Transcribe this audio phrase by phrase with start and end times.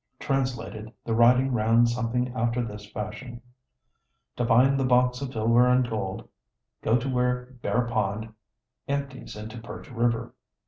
[0.19, 3.39] Translated, the writing ran somewhat after this fashion:
[4.37, 6.27] "To find the box of silver and gold,
[6.81, 8.33] go to where Bear Pond
[8.87, 10.33] empties into Perch River.